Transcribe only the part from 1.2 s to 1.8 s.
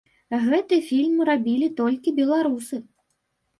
рабілі